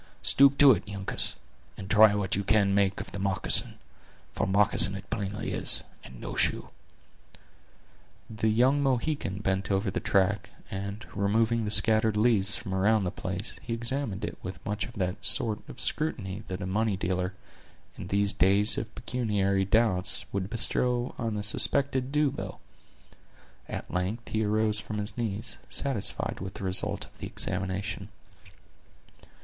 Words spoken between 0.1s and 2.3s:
Stoop to it, Uncas, and try